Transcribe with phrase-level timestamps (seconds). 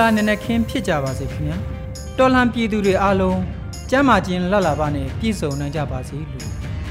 [0.00, 1.56] လာနံနက်ခင်းဖြစ်ကြပါစေခင်ဗျာ
[2.18, 3.40] တော်လှန်ပြည်သူတွေအားလုံး
[3.90, 6.48] ကျမ်းမာခြင်းလှလှပါနဲ့ပြည့်စုံနိုင်ကြပါစေလို့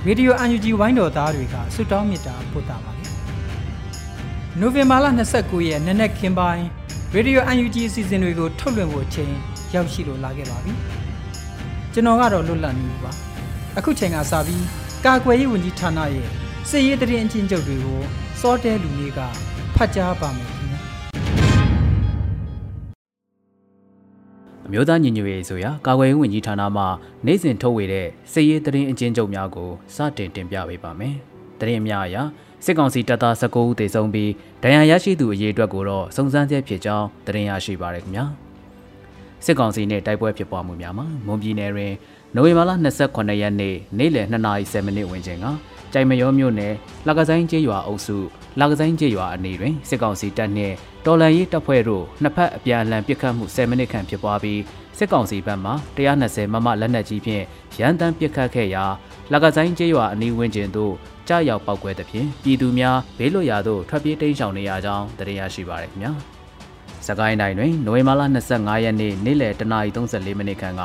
[0.07, 3.11] ရေဒီယိုအန်ယူဂျီဝိုင်းတော်သားတွေကဆုတောင်းမေတ္တာပို့တာပါတယ်
[4.59, 5.05] နိုဝင်ဘာလ
[5.37, 6.65] 29ရက်နံနက်ခင်းပိုင်း
[7.13, 9.31] ရေဒီယိုအန်ယူဂျီအစီအစဉ်တွေကိုထုတ်လွှင့်ဖို့အချိန်
[9.73, 10.73] ရောက်ရှိလို့လာခဲ့ပါပြီ
[11.93, 13.11] ကျွန်တော်ကတော့လွတ်လပ်နေပါ
[13.77, 14.65] အခုချိန်ကစပြီး
[15.05, 16.27] ကာကွယ်ရေးဝန်ကြီးဌာနရဲ့
[16.69, 18.01] စစ်ရေးတရင်အချင်းချုပ်တွေကို
[18.41, 19.19] စောတဲလူလေးက
[19.75, 20.62] ဖတ်ကြားပါမယ်
[24.75, 26.83] မျိုးသားညီညွတ်ရေးဆိုရာကာကွယ်ရေးဝန်ကြီးဌာနမှ
[27.25, 31.15] နိုင်စဉ်ထုတ်ဝေတဲ့စစ်ရေးသတင်းအကျဉ်းချုပ်များကိုစတင်တင်ပြပေးပါမယ်။
[31.59, 32.23] သတင်းအများအရာ
[32.65, 34.31] စစ်ကောင်စီတပ်သား19ဦးသေဆုံးပြီး
[34.63, 38.27] ဒဏ်ရာရရှိသူအရေအတွက်ကိုတော့စုံစမ်းချက်ဖြစ်ကြောင်းသတင်းရရှိပါရခင်ဗျာ။
[39.45, 41.93] စစ်ကောင်စီနဲ့တိုက်ပွဲဖြစ်ပွားမှုများမှာမွန်ပြည်နယ်တွင်
[42.35, 42.71] နိုဝင်ဘာလ
[43.05, 45.45] 28ရက်နေ့နေ့လယ်2:30မိနစ်ဝန်းကျင်က
[45.93, 46.73] ကြိုင်မရောမြို့နယ်
[47.07, 48.17] လကဆိုင်ကျေးရွာအုပ်စု
[48.59, 54.61] လကဆိုင်ကျေးရွာအနီးတွင်စစ်ကောင်စီတပ်နှင့်တော်လန်ရေးတပ်ဖွဲ့တို့နှစ်ဖက်အပြန်အလှန်ပစ်ခတ်မှု10မိနစ်ခန့်ဖြစ်ပွားပြီး
[54.97, 55.71] စစ်ကောင်စီဘက်မှ
[56.07, 57.43] 120မမလက်နက်ကြီးဖြင့်
[57.79, 58.85] ရန်တမ်းပစ်ခတ်ခဲ့ရာ
[59.31, 60.93] လကဆိုင်ကျေးရွာအနီးဝန်းကျင်သို့
[61.27, 66.13] ကြားရောက်ပောက်ကွဲသဖြင့်ပြည်သူများဘေးလွတ်ရာသို့ထွက်ပြေးတိမ်းရှောင်နေရကြောင်းသိရရှိပါရခင်ဗျာ။
[67.07, 68.21] စကိုင်းတိုင်းတွင်နိုဝင်ဘာလ
[68.53, 70.81] 25ရက်နေ့နေ့လယ်တနာရီ34မိနစ်ခန့်က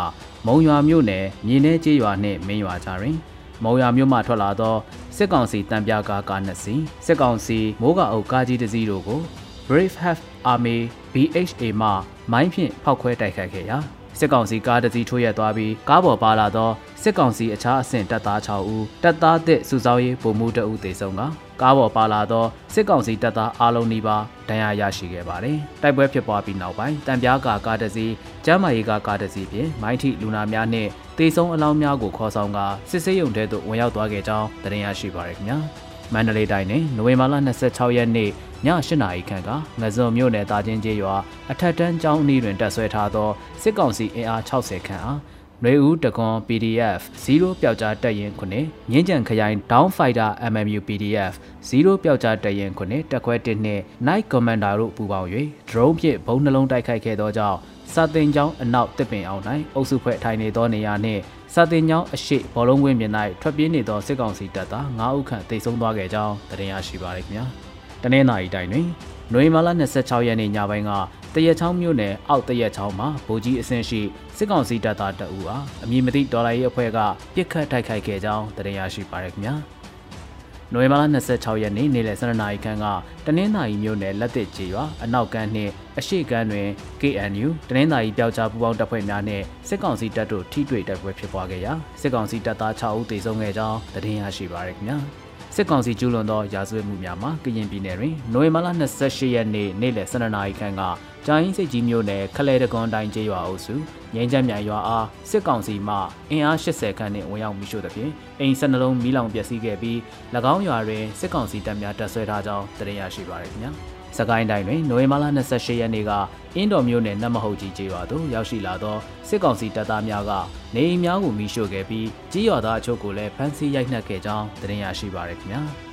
[0.47, 3.17] မုံရွာမြို့နယ်မြေ내ကျေးရွာနှင့်မင်းရွာကြားတွင်
[3.65, 4.77] မုံရွာမြို့မှထွက်လာသော
[5.17, 9.21] စစ်ကောင်စီတံပြားကားကားနှစ်စီးစစ်ကောင်စီမိုးကအုပ်ကားကြီးတစ်စီးတို့ကို
[9.69, 10.79] Brave Have Army
[11.13, 11.89] BHA မှ
[12.33, 13.79] မိုင်းဖြင့်ဖောက်ခွဲတိုက်ခတ်ခဲ့ရာ
[14.19, 16.71] စစ်ကောင်စီကားတစ်စီးထိုးရက်သွားပြီးကားပေါ်ပါလာသော
[17.03, 21.23] စစ်ကောင်စီအခြားအဆင့်တပ်သား6ဦးတပ်သားသစ်စုဆောင်းရေးပုံမှုတအုပ်သေဆုံးက
[21.61, 28.13] ကားပေါ်ပါလာသောစစ်ကောင်စီတပ်သားအလုံးနီးပါးဒဏ်ရာရရှိခဲ့ပါတယ်။တိုက်ပွဲဖြစ်ပွားပြီးနောက်ပိုင်းတံပြားကာကားတစ်စီး
[28.45, 32.59] ကျမ်းမာရေးကားကားတစ်စီးဖြင့်မိုင်းထိလူနာများနှင့်တေဆုံးအလောင်းများကိုခေါ်ဆောင်က
[32.91, 35.59] စစ်ဆေးရုံထဲသို့ဝင်ရောက်သွားခဲ့ကြောင်းသတင်းရရှိပါရခင်ဗျာ။
[36.15, 37.35] မန္တလေးတိုင်းတွင်နိုဝင်ဘာလ
[37.67, 38.31] 26ရက်နေ့ည
[38.67, 41.15] 8နာရီခန့်ကငဇုံမြို့နယ်တာချင်းကျေးရွာ
[41.51, 43.29] အထက်တန်းကျောင်းအနီးတွင်တက်ဆွဲထားသော
[43.63, 45.19] စစ်ကောင်စီအင်အား60ခန့်အား
[45.65, 51.33] နွေဦးတကွန် PDF 0ပျောက်ကြားတက်ရင်ခုနှစ်ငင်းကြံခရိုင် Down Fighter MMU PDF
[51.69, 55.29] 0ပျောက်ကြားတက်ရင်ခုနှစ်တက်ခွဲ1နှစ် Night Commander တို့ပူးပေါင်း၍
[55.69, 57.59] drone ဖြင့်ဘုံနှလုံးတိုက်ခိုက်ခဲ့သောကြောင့်
[57.93, 59.43] စာတင်ကျောင်းအနောက်တစ်ပင်အောင်၌
[59.75, 61.23] အုပ်စုဖွဲ့ထိုင်နေသောနေရာနှင့်
[61.55, 67.45] စာတင်ကျောင်းအရှိဘောလုံးကွင်းပြင်၌ထွက်ပြေးနေသောစစ်ကောင်စီတပ်သား9ဦးခန့်တိုက်ဆုံသွားခဲ့ကြောင်းသတင်းရရှိပါရခင်ဗျာ။
[68.03, 68.87] တနင်္သာရီတိုင်းတွင်
[69.35, 70.91] နွေမာလာ26ရက်နေ့ညပိုင်းက
[71.35, 74.01] တရက်ချောင်းမြို့နယ်အောက်တရက်ချောင်းမှာဗိုလ်ကြီးအဆင့်ရှိ
[74.37, 76.99] စစ်ကောင်စီတပ်သားတအူအားအမည်မသိဒေါ်လာရေးအဖွဲ့က
[77.35, 79.55] ပြစ်ခတ်တိုက်ခိုက်ခဲ့ကြောင်းတင်ရရှိပါရခင်ဗျာ။
[80.73, 82.87] နိုဝင်ဘာလ26ရက်နေ့နေ့လယ်12နာရီခန့်က
[83.27, 86.69] တနင်္သာရီမြို့နယ်လက်တစ်ကြီးရွာအနောက်ကန်းနှင့်အရှိကန်းတွင်
[87.01, 94.99] KNU တနင်္သာရီပျောက်ကြားပူးပေါင်းတပ်ဖွဲ့များနှင့်စစ်ကောင်စီတပ်တို့ထိတွေ့တိုက်ပွဲဖြစ်ပွားခဲ့ရာစစ်ကောင်စီတပ်သား6ဦးသေဆုံးခဲ့ကြောင်းသတင်းရရှိပါရခင်ဗျာ။
[95.61, 98.69] စစ်ကောင်စီကျူးလွန်သောရာဇဝတ်မှုများမှာကရင်ပြည်နယ်တွင်နိုဝင်ဘာလ
[99.01, 100.83] 28ရက်နေ့နေ့လယ်12နာရီခန့်က
[101.27, 103.75] ကြာရင်စိတ်ကြီးမြို့နယ်ခလဲတကွန်တိုင်းကျေးရွာအုပ်စု
[104.15, 105.97] ငိမ့်ချက်မြိုင်ရွာအားစစ်ကောင်စီမှ
[106.31, 109.97] အင်အား80ခန့်နှင့်ဝင်ရောက်မိရှို့သဖြင့်အိမ်12လုံးမီးလောင်ပျက်စီးခဲ့ပြီး၎
[110.53, 113.73] င်းရွာတွင်စစ်ကောင်စီတပ်များတပ်ဆွဲထားကြောင်းသိရရှိပါရခင်ဗျာ။
[114.17, 116.11] စကိုင်းတိုင်းတွင်နိုဝင်ဘာလ28ရက်နေ့က
[116.57, 118.97] အင်းတော်မြို့နယ်နတ်မဟုတ်ကြီးကျေးရွာသို့ရောက်ရှိလာသော
[119.29, 120.33] စစ်ကောင်စီတပ်သားများက
[120.75, 125.63] နေအိမ်များကိုမိရှို့ခဲ့ပြီးကြေးရွာသားအချို့ကိုလည်းဖမ်းဆီးရိုက်နှက်ခဲ့ကြောင်းသတင်းရရှိပါရခင်ဗျာ။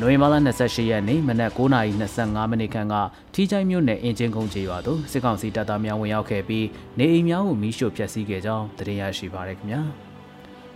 [0.00, 2.94] နိုဝင်ဘာလ28ရက်နေ့မနက်9:25မိနစ်ခန့်က
[3.34, 6.66] ထီချိုင်းမြို့နယ်အင်ဂျင်ကုန်းကျေးရွာသို့စစ်ကောင်စီတပ်သားများဝင်ရောက်ခဲ့ပြီး
[6.98, 9.82] နေအိမ်များကိုမိရှို့ဖျက်ဆီးခဲ့ကြောင်းသတင်းရရှိပါရခင်ဗျာ။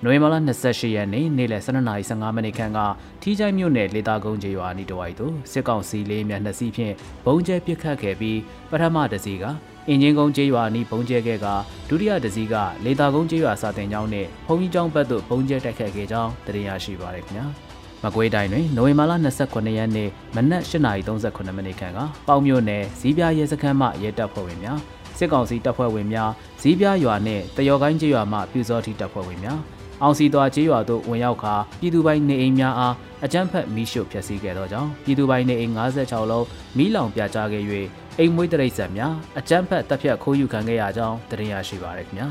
[0.05, 0.35] နိုဝင်ဘာလ
[0.67, 2.79] 28ရက်နေ့နေ့လယ်12:15မိနစ်ခန့်က
[3.23, 6.95] ထီးချိုင်းမြို့နယ်လေတာကုန်းကျေးရွာအနီးတစ်ဝိုက်သို့စစ်ကောင်စီလေးမြတ်နှစ်စီးဖြင့်
[7.25, 8.39] ဘုံကျဲပစ်ခတ်ခဲ့ပြီး
[8.71, 9.45] ပထမတစ်စီးက
[9.89, 11.47] အင်ဂျင်ကုန်းကျေးရွာအနီးဘုံကျဲခဲ့က
[11.89, 12.55] ဒုတိယတစ်စီးက
[12.85, 17.47] လေတာကုန်းကျေးရွာစာတင်ကျောင်းနဲ့ဘုံကြီးကျောင်းဘက်သို့ဘုံကျဲတိုက်ခတ်ခဲ့ကြောင်းသိရရှိပါရခင်ဗျာ။
[18.03, 19.13] မကွေးတိုင်းတွင်နိုဝင်ဘာလ
[19.47, 21.99] 29ရက်နေ့မနက်8:38မိနစ်ခန့်က
[22.29, 24.79] ပေါင်မြို့နယ်ဇီးပြရဲစခန်းမှရဲတပ်ဖွဲ့ဝင်များ
[25.19, 26.31] စစ်ကောင်စီတပ်ဖွဲ့ဝင်များ
[26.61, 29.61] ဇီးပြရွာနှင့်တယောကိုင်းကျေးရွာမှပြူစောတိတပ်ဖွဲ့ဝင်များ
[30.03, 32.95] အောင်စီသွားကျေးရွာသို့ဝင်ရောက်ခါပြည်သူပိုင်နေအိမ်များအား
[33.25, 37.65] အကြမ်းဖက်မိရှုဖျက်ဆီးခဲ့သောကြောင့်ပြည်သူပိုင်နေအိမ်56လုံးမိလောင်ပြကြားခဲ့၍
[38.19, 42.29] အိမ်မွေးတရိတ်ဆန်များအကြမ်းဖက်တပ်ဖြတ်ခိုးယူခံခဲ့ရကြောင်းတင်ရရှိပါရခင်ဗျာ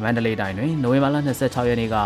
[0.00, 1.96] မန္တလေးတိုင်းတွင်နိုဝင်ဘာလ26ရက်နေ့က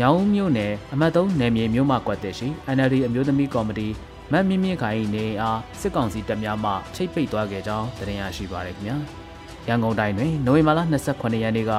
[0.00, 3.88] ညောင်မြို့နယ်အမှတ်3နယ်မြေမြို့မှကွက်တက်ရှိ NLD အမျိုးသမီးကော်မတီ
[4.32, 8.96] မတ်မြင့်မြင့်ခိုင်နေအားစစ်ကောင်စီတပ်များမှချိတ်ပိတ်သွားခဲ့ကြောင်းတင်ရရှိပါရခင်ဗျာ
[9.68, 11.72] ရန်ကုန်တိုင်းတွင်နိုဝင်ဘာလ28ရက်နေ့က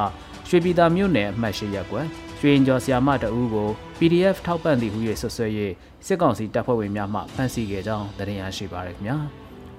[0.54, 2.08] ရွှေပြည်သာမြို့နယ်အမှတ်၈ရပ်ကွက်
[2.40, 5.48] ရွှေရင်ကျော်ဆီယာမတအူးကို PDF ထောက်ပံ့သည်ဟု၍ဆွဆွဲ၍
[6.06, 9.18] စစ်ကောင်စီတပ်ဖွဲ့ဝင်များမှဖမ်းဆီးခဲ့ကြောင်းတင်ရရှိပါရခင်ဗျာ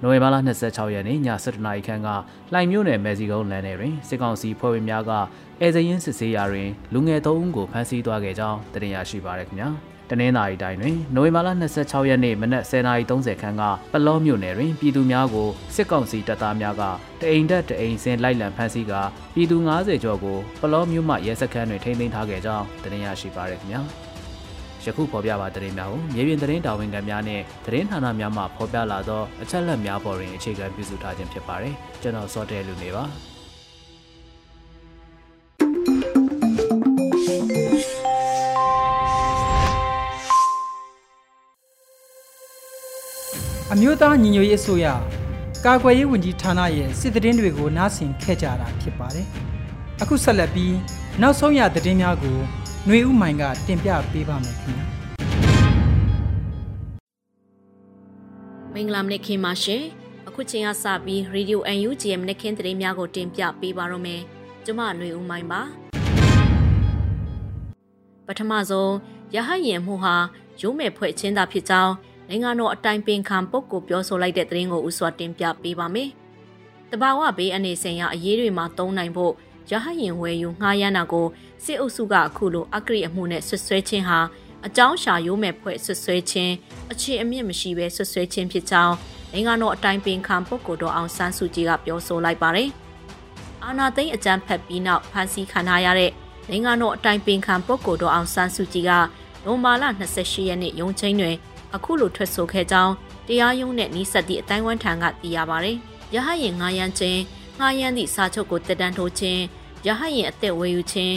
[0.03, 2.09] နိုဝင်ဘာလ26ရက်နေ့ည7:00နာရီခန့်က
[2.53, 5.13] လှိုင်မြို့နယ်မဲစီကုန်းလမ်းထဲတွင်စစ်ကောင်စီဖွဲ့ဝင်များက
[5.61, 11.49] အဲဇရင်စစ်ဆေးရာတွင်လူငယ်၃ဦးကိုဖမ်းဆီးသွားခဲ့ကြောင်းတင်ရရှိပါရခင်ဗျာ တနင်္သာရီတိုင်းတွင်နိုဝင်ဘာလ
[11.81, 13.63] 26ရက်နေ့မနက်10:30ခန်းက
[13.93, 16.83] ပလောမြို့နယ်တွင်ပြည်သူများကိုစစ်ကောင်စီတပ်သားများက
[17.21, 19.01] တအိမ်တက်တအိမ်ဆင်းလိုက်လံဖမ်းဆီးကာ
[19.35, 23.83] ပြည်သူ90ကျော်ကိုပလောမြို့မှရဲစခန်းတွင်ထိန်းသိမ်းထားခဲ့ကြောင်းတင်ရရှိပါရခင်ဗျာ
[24.85, 33.05] ယခုဖော်ပြပါသတင်းများကိုမြေပြင်သတင်းတာဝန်ခံများနဲ့သတင်းဌာနများမှဖော်ပြလာသောအချက်အလက်များပေါ်တွင်အခြေခံပြုစုထားခြင်းဖြစ်ပါတယ်ကျွန်တော်စောတဲလူနေပါ
[43.74, 44.88] အမျိုးသားညီညွတ်ရေးအစိုးရ
[45.66, 49.28] ကာကွယ်ရေးဝန်ကြီးဌာနရဲ့စစ်သတင်းတွေကိုနားဆင်ခဲ့ကြတာဖြစ်ပါတယ်။
[50.02, 50.76] အခုဆက်လက်ပြီး
[51.22, 52.38] နောက်ဆုံးရသတင်းများကို
[52.86, 54.86] ຫນွေဥမိုင်ကတင်ပြပေးပါမယ်ခင်ဗျာ။
[58.74, 59.84] မင်္ဂလာမနက်ခင်းပါရှင်။
[60.28, 61.58] အခုချိန်ကစပြီး Radio
[61.88, 64.22] UNG ရဲ့မနက်ခင်းသတင်းများကိုတင်ပြပေးပါရမယ်။
[64.66, 65.62] ကျွန်မຫນွေဥမိုင်ပါ။
[68.28, 68.94] ပထမဆုံး
[69.36, 70.16] ရဟယင်မှုဟာ
[70.62, 71.94] ရုံးမဲ့ဖွဲ့ချင်းသာဖြစ်ကြောင်း
[72.29, 76.11] နိုင်ငံတော်အတိုင်ပင်ခံပုဂ္ဂိုလ်ပြောဆိုလိုက်တဲ့သတင်းကိုဥစွာတင်ပြပေးပါမယ်။
[76.91, 79.33] တဘာဝဘေးအနေဆိုင်ရာအရေးတွေမှာတုံးနိုင်ဖို့
[79.71, 81.27] ရဟယင်ဝယ်ယူငှားရမ်းတာကို
[81.65, 84.19] စစ်အုပ်စုကအခုလိုအကရိအမှုနဲ့ဆွဆွဲခြင်းဟာ
[84.67, 86.53] အကြောင်းရှာရိုးမဲ့ဖွဲ့ဆွဆွဲခြင်း
[86.93, 88.95] အခြေအမြင့်မရှိဘဲဆွဆွဲခြင်းဖြစ်ကြောင်း
[89.33, 92.69] နိုင်ငံတော်အတိုင်ပင်ခံပုဂ္ဂိုလ်တော်အောင်ဆန်းစုကြည်ကပြောဆိုလိုက်ပါတယ်။
[93.65, 96.11] အာနာသိန်းအကြမ်းဖက်ပြီးနောက်ဖမ်းဆီးခံထားရတဲ့
[96.51, 98.93] နိုင်ငံတော်အတိုင်ပင်ခံပုဂ္ဂိုလ်တော်အောင်ဆန်းစုကြည်က
[99.45, 101.37] နိုမာလာ28ရက်နေ့ရုံးချင်းတွင်
[101.75, 102.93] အခုလိုထွက်ဆိုခဲ့ကြောင်း
[103.29, 105.71] တရားရုံးနဲ့နှီးဆက်သည့်အတိုင်းဝန်းထံကသိရပါဗျ။
[106.15, 107.21] ရဟရင်ငားရမ်းခြင်း
[107.61, 109.43] ငားရမ်းသည့်စာချုပ်ကိုတက်တန်းထိုးခြင်း
[109.87, 111.17] ရဟရင်အသက်ဝယ်ယူခြင်း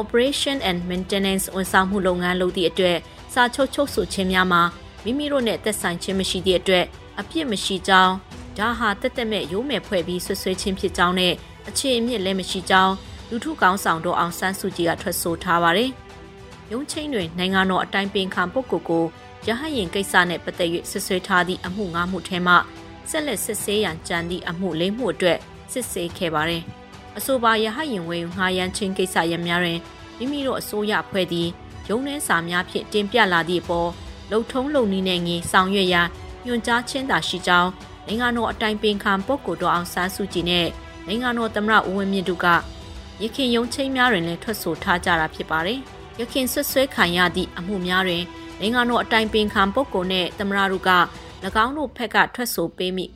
[0.00, 2.98] operation and maintenance ဝန်ဆောင်မှုလုပ်ငန်းလုပ်သည့်အတွက်
[3.32, 4.62] စာချုပ်ချုပ်ဆိုခြင်းများမှာ
[5.04, 6.84] မိမိတို့နဲ့သက်ဆိုင်ခြင်းမရှိသည့်အတွက်
[7.20, 8.14] အပြစ်မရှိကြောင်း
[8.58, 11.34] ဒါဟာတက်တက်မဲ့ရိုးမယ်ဖွဲ့ပြီးဆွဆွဲခြင်းဖြစ်ကြောင်းနဲ့
[11.68, 12.94] အခြေအမြစ်လည်းမရှိကြောင်း
[13.30, 15.90] လူထုကောင်းဆောင်တို့အောင်ဆန်းစုကြည်ကထွက်ဆိုထားပါတယ်။
[16.72, 19.04] ရုံးချင်းတွင်နိုင်ငံတော်အတိုင်ပင်ခံပုဂ္ဂိုလ်ကို
[19.46, 22.54] ရဟရင်ကိစ္စနဲ့ပတ်သက်၍ဆွဆွဲထားသည့်အမှု၅မှုထဲမှ
[23.10, 25.38] ဆက်လက်စစ်ဆေးရန်ကြံသည့်အမှု၄မှုအတွက်
[25.72, 26.62] စစ်ဆေးခဲ့ပါတယ်။
[27.18, 29.80] အဆိုပါရဟရင်ဝေငှားရမ်းခြင်းကိစ္စရများတွင်
[30.18, 31.50] မိမိတို့အစိုးရဖွဲ့သည့်
[31.88, 33.90] ရုံးနှင်းစာများဖြင့်တင်ပြလာသည့်အပေါ်
[34.30, 36.08] လုံထုံးလုံနည်းနဲ့ငင်ဆောင်ရွက်ရန်
[36.46, 37.70] ညွှန်ကြားခြင်းသာရှိကြောင်း
[38.06, 40.66] နိုင်ငံတော်အတိုင်ပင်ခံပုဂ္ဂိုလ်တော်အောင်ဆန်းစုကြည်နဲ့
[41.06, 42.46] နိုင်ငံတော်သမ္မတဦးဝင်းမြင့်တို့က
[43.22, 45.78] ရခင်ရုံးချင်းများတွင်လည်းထွက်ဆိုထားကြတာဖြစ်ပါတယ်။
[46.20, 48.24] ရခင်ဆွဆွဲခံရသည့်အမှုများတွင်
[48.62, 50.90] နိုင်ငံတော်အတိုင်ပင်ခံပုဂ္ဂိုလ်နဲ့သမ္မတတို့က၎
[51.64, 53.06] င်းတို့ဖက်ကထွက်ဆိုပေးမိ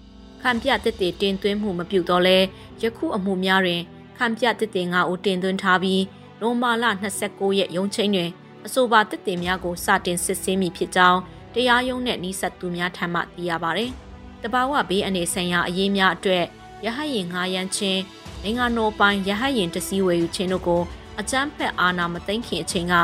[0.43, 2.39] ခံပြတစ်တေတင်သွင်းမှုမပြုတော့လဲ
[2.83, 3.83] ယခုအမှုများတွင်
[4.19, 6.03] ခံပြတစ်တေငါဦးတင်သွင်းထားပြီး
[6.41, 6.85] နိုမာလ
[7.21, 8.31] 29ရက်ရုံးချိန်တွင်
[8.67, 11.21] အဆိုပါတစ်တေများကိုစတင်စစ်ဆေးမိဖြစ်ကြောင်း
[11.55, 13.87] တရားရုံးနဲ့နှိဆက်သူများထံမှသိရပါဗျ။
[14.43, 16.45] တဘာဝဘေးအနေဆိုင်ရာအရေးများအတွက်
[16.85, 18.03] ရဟရင်ငါရန်ချင်း
[18.43, 20.83] နိုင်ငံတော်ပိုင်ရဟရင်တစည်းဝယ်ယူခြင်းတို့ကို
[21.21, 22.95] အကြမ်းဖက်အာဏာမသိမ်းခင်အချိန်က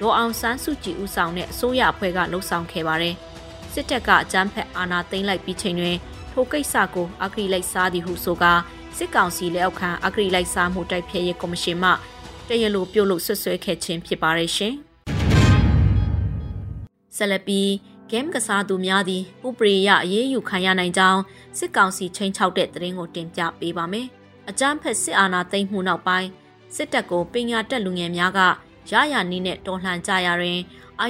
[0.00, 3.14] ဒေါ်အောင်ဆန်းစုကြည်ဦးဆောင်တဲ့အစိုးရအဖွဲ့ကလှုပ်ဆောင်ခဲ့ပါတယ်။
[3.72, 5.96] စစ်တပ်ကအကြမ်းဖက်အာဏာသိမ်းလိုက်ပြီးချိန်တွင်
[6.32, 8.52] ထိုကိစ္စကိုအဂရိလိုက်စားသည်ဟုဆိုကာ
[8.96, 11.90] စစ်ကောင်စီလက်အောက်ခံအဂရိလိုက်စားမှုတိုက်ဖျက်ရေးကော်မရှင်မှ
[12.48, 14.74] တရားလိုပြုတ်လို့ဆွဆွဲခဲ့ခြင်းဖြစ်ပါရဲ့ရှင်။
[17.16, 17.60] ဆလပီ
[18.10, 21.20] ဂိမ်းကစားသူများသည်ဥပရိယအရေးယူခံရနိုင်ကြောင်း
[21.58, 24.06] စစ်ကောင်စီချိန်ချောက်တဲ့သတင်းကိုတင်ပြပေးပါမယ်။
[24.48, 26.28] အကြမ်းဖက်စစ်အာဏာသိမ်းမှုနောက်ပိုင်း
[26.76, 28.40] စစ်တပ်ကိုပညာတက်လူငယ်များက
[28.90, 30.60] ရရနည်းနဲ့တော်လှန်ကြရရင်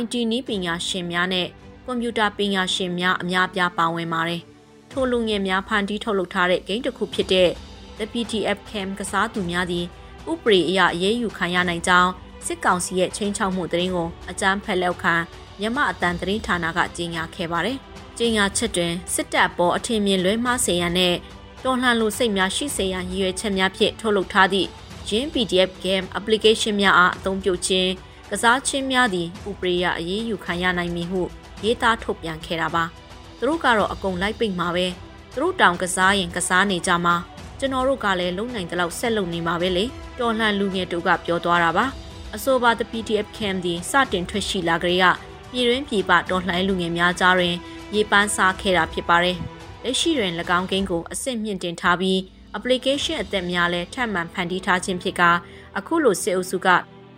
[0.00, 1.48] IT နည်းပညာရှင်များနဲ့
[1.84, 4.40] ကွန်ပျူတာပညာရှင်များအများပြားပါဝင်ပါတယ်။
[4.90, 7.50] ထိုလူငယ်များဖန်တီးထုတ်လုပ်ထားတဲ့ဂိမ်းတစ်ခုဖြစ်တဲ့
[7.98, 9.84] The PTF Cam ကစားသူများသည်
[10.30, 12.10] ဥပဒေအရအရေးယူခံရနိုင်ကြောင်း
[12.46, 15.14] စစ်ကောင်စီရဲ့ချင်းချောက်မှုသတင်းကိုအကြမ်းဖက်လောက်ခံ
[15.60, 17.78] မြမအတန်သတင်းဌာနကကြေညာခဲ့ပါတယ်။
[18.18, 21.14] ကြေညာချက်တွင်စစ်တပ်ပေါ်အထင်မြင်လွဲမှားစေရန်နဲ့
[21.64, 24.68] တော်လှန်လိုစိတ်များရှိစေရန်ရည်ရွယ်ချက်များဖြင့်ထုတ်လုပ်ထားသည့်
[25.08, 27.90] ရင်း PDF game application များအားအသုံးပြုခြင်း
[28.30, 31.22] ကစားချင်းများသည်ဥပရိယအရေးယူခံရနိုင်မည်ဟု
[31.64, 32.84] ရေးသားထုတ်ပြန်ခဲ့တာပါ
[33.38, 34.86] သူတို့ကတော့အကုန်လိုက်ပိတ်မှာပဲ
[35.34, 37.16] သူတို့တောင်ကစားရင်ကစားနေကြမှာ
[37.58, 39.84] ကျွန်တော်တို့ကလည်းလုံနိုင်တဲ့လောက်ဆက်လုပ်နေမှာပဲလေ
[40.18, 41.86] တော်လှန်လူငယ်တို့ကပြောသွားတာပါ
[42.34, 44.98] အဆိုပါ the PDF camp သည်စတင်ထွက်ရှိလာကြတဲ့
[45.50, 47.54] ပြည်တွင်းပြည်ပတော်လှန်လူငယ်များကြားတွင်
[47.94, 49.36] ရေပန်းစားခဲ့တာဖြစ်ပါတယ်
[49.82, 52.20] လက်ရှိတွင်၎င်းကိန်းကိုအဆင့်မြင့်တင်ထားပြီး
[52.56, 55.30] application အသက်များလည်းထပ်မံဖန်တီးထားခြင်းဖြစ်ကာ
[55.78, 56.68] အခုလိုစစ်အုပ်စုက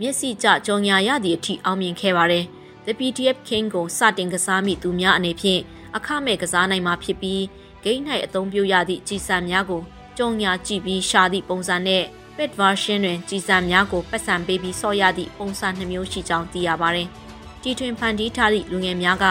[0.01, 2.45] မျက်စိကျကြော်ညာရသည့်အထိအောင်မြင်ခဲ့ပါတယ်။
[2.85, 5.61] The PDF King ကိုစတင်ကစားမိသူများအနေဖြင့်
[5.97, 7.43] အခမဲ့ကစားနိုင်မှာဖြစ်ပြီး
[7.85, 9.83] ဂိမ်း၌အသုံးပြုရသည့်ကြီးစံများကို
[10.17, 12.05] ကြော်ညာကြည့်ပြီးရှာသည့်ပုံစံနဲ့
[12.37, 17.09] pet version တွင်ကြီးစံများကိုပတ်စံပေးပြီးဆော့ရသည့်ပုံစံနှမျိုးရှိကြောင်းသိရပါတယ်။
[17.63, 19.25] တီထွင်ဖန်တီးထားသည့်လူငယ်များက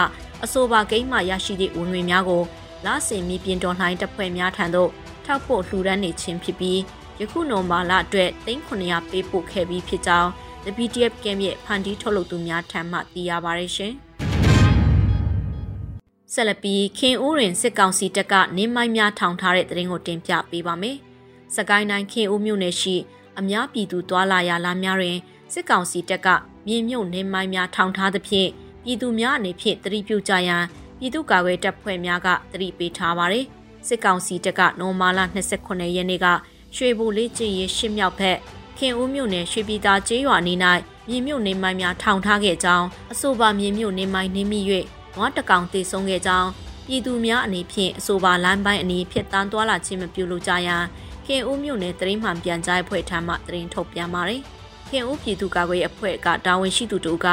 [0.44, 2.42] အဆိုပါဂိမ်းမှရရှိသည့်ဝင်ငွေများကို
[2.86, 4.90] လဆင်မြေပြင်တော်လှန်တပ်ဖွဲ့များထံသို့
[5.26, 6.80] ထောက်ဖို့လှူဒန်းနေခြင်းဖြစ်ပြီး
[7.20, 10.30] ယခုနိုမာလအတွက်3900ပေးပို့ခဲ့ပြီးဖြစ်ကြောင်း
[10.64, 13.92] The PDF Game ရဲ့ဖန်တီးထုတ်လုပ်သူများထံမှသိရပါတယ်ရှင်။
[16.32, 20.96] ဆက်လက်ပြီးခင်ဦးရင်စစ်ကောင်စီတပ်ကနေမိုင်းများထောင်ထားတဲ့တရင်ကိုတင်ပြပေးပါမယ်။
[21.56, 22.94] စကိုင်းတိုင်းခင်ဦးမြို့နယ်ရှိ
[23.38, 25.18] အများပြည်သူသွာလာရလာများတွင်
[25.52, 26.28] စစ်ကောင်စီတပ်က
[26.66, 28.48] မြေမြုပ်နေမိုင်းများထောင်ထားသဖြင့်
[28.84, 30.64] ပြည်သူများအနေဖြင့်တတိပြုကြရန်
[30.98, 33.46] ပြည်သူ့ကာကွယ်တပ်ဖွဲ့များကတတိပေးထားပါတယ်။
[33.88, 36.26] စစ်ကောင်စီတပ်ကနိုမာလာ29ရက်နေ့က
[36.76, 38.36] ရွှေဘိုလေးကျင်းရဲရှစ်မြောက်ဘက်
[38.78, 40.54] ခင်ဦးမြို့နယ်ရွှေပြည်သာကျေးရွာနေ၌
[41.08, 44.60] မြေမြုပ်နေမိုင်းများထောင်ထားခဲ့ကြောင်းအဆိုပါမြေမြုပ်နေမိုင်းနေမိ၍
[45.16, 46.48] နွားတကောင်တေဆုံးခဲ့ကြောင်း
[46.86, 50.84] ပြည်သူများအနေဖြင့်အဆိုပါလမ်းပိုင်းအနီးဖြစ်တန်းသွားလာခြင်းမပြုလုပ်ကြရန်
[51.26, 54.40] ခင်ဦးမြို့နယ်တရင်မှန်ပြန်ကြားအဖွဲ့ထံမှတရင်ထုတ်ပြန်ပါတယ်။
[54.90, 57.26] ခင်ဦးပြည်သူ့ကာကွယ်အဖွဲ့ကတာဝန်ရှိသူတို့က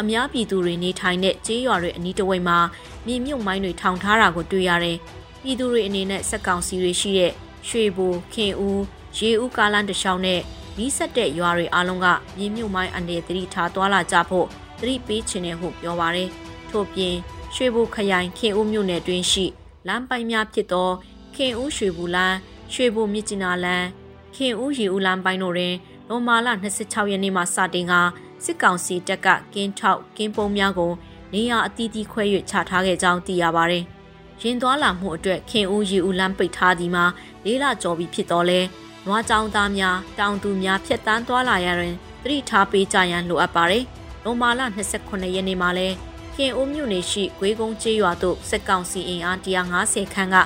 [0.00, 2.58] အများပြည်သူတွေနေထိုင်တဲ့ကျေးရွာတွေအနီးတစ်ဝိုက်မှာ
[3.06, 4.98] မြေမြုပ်မိုင်းတွေထောင်ထားတာကိုတွေ့ရတယ်။
[5.42, 7.32] ပြည်သူတွေအနေနဲ့စက်ကောင်စီတွေရှိတဲ့
[7.68, 8.82] ရွှေဘိုခင်ဦး
[9.18, 10.40] ရေဦးကားလန်းတလျှောက်နဲ့
[10.78, 12.06] နီးစပ်တဲ့ရွာတွေအားလုံးက
[12.36, 14.46] မြေမြုပ်မိုင်းအနေသတိထားသွားလာကြဖို့
[14.80, 16.28] သတိပေးခြင်းနဲ့ဟုပြောပါရယ်
[16.70, 17.14] ထို့ပြင်
[17.54, 19.46] ရွှေဘိုခရိုင်ခင်ဦးမြို့နယ်တွင်ရှိ
[19.86, 20.90] လမ်းပိုင်းများဖြစ်သော
[21.34, 22.36] ခင်ဦးရွှေဘူလန်း
[22.72, 23.86] ရွှေဘိုမြစ်ကျနာလန်း
[24.36, 25.74] ခင်ဦးရေဦးလမ်းပိုင်းတို့တွင်
[26.08, 26.48] နိုမာလ
[26.80, 27.92] 26ရက်နေ့မှစတင်က
[28.44, 30.92] စစ်ကောင်စီတပ်ကကင်းထောက်ကင်းပုံးများကို
[31.32, 33.80] နေရာအသီးသီးခွဲ၍ချထားခဲ့ကြောင်းသိရပါဗျ။
[34.42, 37.04] ရင်သွားလာမှုအတွက်ခင်ဦးရေဦးလမ်းပိတ်ထားသည်မှာ
[37.44, 38.60] လေးလကျော်ပြီဖြစ်တော့လဲ
[39.06, 43.84] နွားကြောင်သားများတောင်သူများဖြတ်တန်းသွားလာရရင်သတိထားပေးကြရန်လိုအပ်ပါတယ်။
[44.24, 44.60] နိုမာလ
[44.96, 45.88] 29ရက်နေ့မှာလဲ
[46.34, 50.36] ခင်ဦးမြို့နယ်ရှိဂွေးကုန်းကျေးရွာသို့စစ်ကောင်စီအင်အား150ခန်းက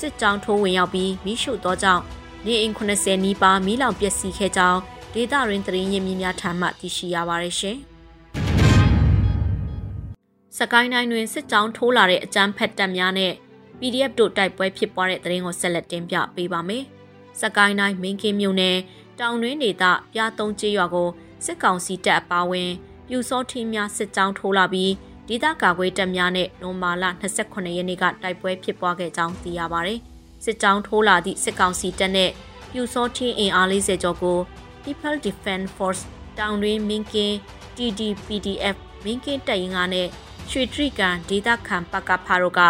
[0.00, 2.02] စစ်ကြောင်းထိုးဝင်ရောက်ပြီးမိရှုသောကြောင့်
[2.46, 4.80] နေအိမ်80နီးပါးမီးလောင်ပျက်စီးခဲ့ကြောင်း
[5.14, 7.78] ဒေသရင်းသတင်းရင်းမြစ်များထံမှသိရှိရပါတယ်ရှင်။
[10.58, 13.32] စကိုင်းတိုင်းတွင်စစ်ကြောင်းထိုးလာတဲ့အကြမ်းဖက်တပ်များနဲ့
[13.78, 16.84] PDF တို့တိုက်ပွဲဖြစ်ပွားတဲ့သတင်းကိုဆက်လက်တင်ပြပေးပါမယ်။
[17.40, 18.76] စကိုင်းတိုင်းမင်းကင်းမြို့နယ်
[19.20, 21.08] တောင်တွင်းဒေသပြားသုံးကျေးရွာကို
[21.44, 22.70] စစ်ကောင်စီတပ်အပါအဝင်
[23.08, 24.92] ပြူစောထင်းများစစ်ကြောင်းထိုးလာပြီး
[25.28, 29.94] ဒေသကာကွယ်တပ်များနဲ့နိုမာလာ28ရက်နေ့ကတိုက်ပွဲဖြစ်ပွားခဲ့ကြောင်းသိရပါဗျ။
[30.44, 32.30] စစ်ကြောင်းထိုးလာသည့်စစ်ကောင်စီတပ်နဲ့
[32.72, 34.38] ပြူစောထင်းအင်အား40ကျော်ကို
[34.84, 36.02] People Defense Force
[36.38, 37.34] တောင်တွင်းမင်းကင်း
[37.76, 40.08] TDPDF မင်းကင်းတပ်ရင်းကနဲ့
[40.50, 42.60] ရွှေထရီကန်ဒေသခံပကဖာတို့က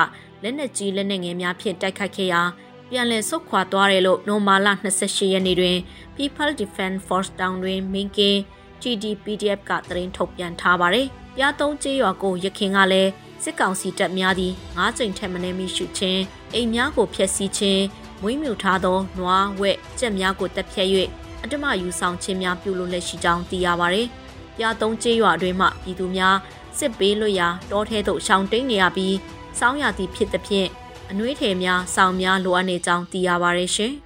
[0.43, 2.43] လက်နက်ကြီးလက်နက်ငယ်များဖြင့်တိုက်ခိုက်ခဲ့ရာ
[2.91, 5.77] ပြန်လည်ဆုတ်ခွာသွားတယ်လို့နိုမာလာ28ရက်နေ့တွင်
[6.17, 8.41] People Defense Force တောင်တွင်မင်းကင်း
[8.81, 13.11] TDPDF ကသတင်းထုတ်ပြန်ထားပါတယ်။ပြားသုံးကျေးရွာကိုရခင်ကလည်း
[13.43, 16.23] စစ်ကောင်စီတပ်များသည်၅ကြိမ်ထက်မနည်းမိရှုခြင်း
[16.55, 17.85] အိမ်များကိုဖျက်ဆီးခြင်း
[18.23, 20.89] မွေးမြူထားသောနွားဝက်ကြက်များကိုတပ်ဖြတ်၍
[21.43, 24.03] အတ္တမယူဆောင်ခြင်းများပြုလုပ်လက်ရှိကြောင်းသိရပါဗျ။
[24.57, 26.37] ပြားသုံးကျေးရွာတွင်မှပြည်သူများ
[26.79, 29.17] စစ်ပေးလွတ်ရာတောထဲသို့ရှောင်တိန်နေရပြီး
[29.59, 30.69] စောင်းရသည်ဖြစ်သဖြင့်
[31.11, 33.93] အနှွေးထည်များစောင်းများလိုအပ်နေကြောင်းသိရပါဗျရှင်။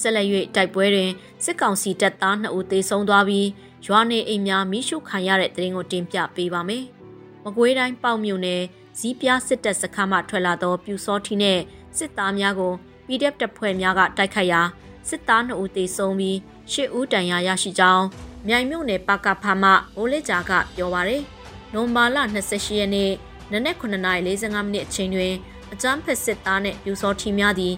[0.00, 1.10] ဆက်လက်၍တိုက်ပွဲတွင်
[1.44, 3.48] စစ်ကောင်စီတပ်သား2ဦးသေဆုံးသွားပြီး
[3.86, 6.84] ရွာနေအိမ်များမိရှုခံရတဲ့တရင်ကိုတင်ပြပေးပါမယ်။
[7.44, 8.62] မကွေးတိုင်းပေါ့မြို့နယ်
[8.98, 11.58] ဇီးပြားစစ်တပ်စခန်းမှထွက်လာသောပြူစောထီနဲ့
[11.98, 12.72] စစ်သားများကို
[13.06, 14.60] PDF တပ်ဖွဲ့များကတိုက်ခိုက်ရာ
[15.08, 16.36] စစ်သား2ဦးသေဆုံးပြီး
[16.72, 18.04] 10ဦးဒဏ်ရာရရှိကြောင်း
[18.48, 21.22] မြိုင်မြို့နယ်ပကဖမှဘိုးလက်ကြာကပြောပါရယ်။
[21.72, 22.16] နိုမာလ
[22.48, 23.12] 28ရက်နေ့
[23.52, 25.34] နနက်9:45မိနစ်အချိန်တွင်
[25.72, 27.74] အကြမ်းဖက်စစ်သားနှင့်ပြူစောထီများသည်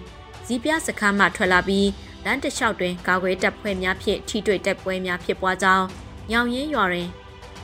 [0.47, 1.89] ဇီးပြစခန်းမှထွက်လာပြီး
[2.25, 5.87] လမ်းတစ်လျှောက်တွင်ကာကွယ်တပ်ဖွဲ့များဖြင့်ထိတွေ့တပ်ပွဲများဖြစ်ပွားကြောင်း
[6.33, 7.09] ရောင်ရင်းရွာတွင်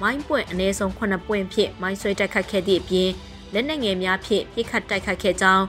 [0.00, 3.10] မိုင်းပွင့်အနည်းဆုံး9ပွင့်ဖြင့်မိုင်းဆွဲတိုက်ခတ်ခဲ့သည့်အပြင်
[3.52, 5.64] လက်နက်ငယ်များဖြင့်ပြစ်ခတ်တိုက်ခတ်ခဲ့ကြောင်း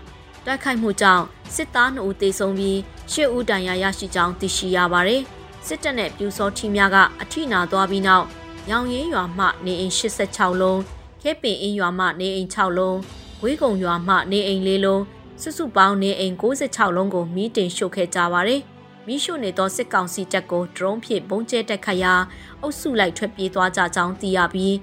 [0.46, 1.24] တိုက်ခိုက်မှုကြောင့်
[1.56, 2.78] စစ်သား2ဦးသေဆုံးပြီး
[3.12, 5.24] 10ဦးဒဏ်ရာရရှိကြောင်းသိရှိရပါတယ်။
[5.68, 8.26] စစ်တပ်နဲ့ပြူစောထီများကအထိနာသွားပြီးနောက်
[8.70, 10.80] ရောင်ရင်းရွာမှနေအိမ်86လုံး
[11.22, 12.98] ခဲပင်အင်းရွာမှနေအိမ်6လုံး
[13.42, 15.04] ဝေးကုံရွာမှနေအိမ်4လုံး
[15.42, 18.62] စုစုပေါင်းနေအိမ်96လုံးကိုမီးတင်ရှို့ခဲ့ကြပါတယ်။
[19.08, 22.14] မိရှုနေသောစစ်ကောင်စီတပ်ကိုဒရုန်းဖြင့်ပုံကျဲတက်ခတ်ရာ
[22.62, 24.76] အုပ်စုလိုက်ထွက်ပြေးသွားကြကြောင်းသိရပြီး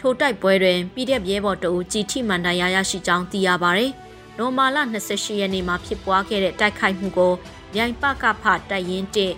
[0.00, 3.84] ထိုတိုက်ပွဲတွင်ပြည်တဲ့ရဲဘော်တအူကြီးထိမှန်တရားရရှိကြောင်းသိရပါဗျ။
[4.38, 7.32] နိုမာလာ28ရက်နေ့မှာဖြစ်ပွားခဲ့တဲ့တိုက်ခိုက်မှုကို
[7.74, 9.34] မြိုင်ပကဖတိုက်ရင်တဲ့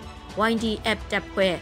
[0.51, 1.55] YDF တပ်ဖွဲ့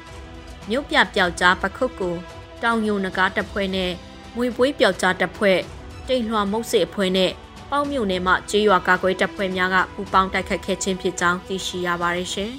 [0.68, 2.14] မြို့ပြပျောက်ကြားပခုတ်ကို
[2.62, 3.92] တောင်ယုံနဂါတပ်ဖွဲ့နဲ့
[4.36, 5.58] မွေပွေးပျောက်ကြားတပ်ဖွဲ့
[6.08, 7.30] တိမ်လွှာမုတ်စစ်အဖွဲ့နဲ့
[7.70, 12.50] ပေါင်းမြို့နယ်မှကျေးရွာကာကွယ်တပ်ဖွဲ့များကပူးပေါင်းတိုက်ခတ်ခဲ့ခြင်းဖြစ်ကြောင်းသိရှိရပါတယ်ရှင်။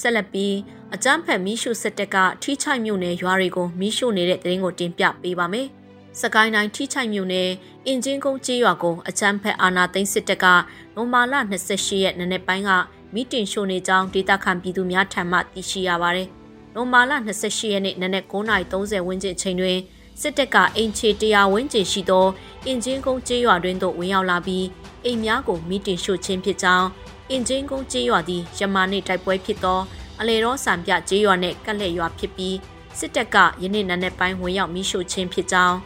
[0.00, 0.54] ဆက်လက်ပြီး
[0.94, 5.66] အကြမ်းဖက်မီးရှို့စစ်တပ်ကထိချိုက်မြို့နယ်ရွာတွေကိုမီးရှို့နေတဲ့တရင်ကိုတင်ပြပေးပါမယ်။
[6.20, 7.50] စကိုင်းတိုင်းထိချိုက်မြို့နယ်
[7.86, 10.46] အင်ဂျင်ကုန်းကျေးရွာကိုအကြမ်းဖက်အာဏာသိမ်းစစ်တပ်က
[10.94, 12.70] နိုမာလာ28ရက်နေ့နေ့ပိုင်းက
[13.14, 16.28] မီတင်ရှို့နေကြောင်းဒေသခံပြည်သူများထံမှသိရှိရပါတယ်။
[16.74, 19.78] နိုမာလာ28ရက်နေ့နနက်9:30ဝန်းကျင်ချိန်တွင်
[20.20, 22.26] စစ်တပ်ကအင်ချေတရာဝန်းကျင်ရှိသော
[22.66, 24.66] အင်ဂျင်ကုန်းကျေးရွာတွင်သို့ဝင်ရောက်လာပြီး
[25.04, 26.86] အိမ်များကိုမီတင်ရှို့ခြင်းဖြစ်ကြောင်း
[27.30, 29.80] အင်ဂျင်ကုန်းကျေးရွာသည်ယမာနေ့တိုက်ပွဲဖြစ်သော
[30.20, 32.56] အလေရောစံပြကျေးရွာနှင့်ကက်လက်ရွာဖြစ်ပြီး
[32.98, 35.76] စစ်တပ်ကယနေ့နံနက်ပိုင်းဝင်ရောက်မိရှို့ခြင်းဖြစ်ကြောင်း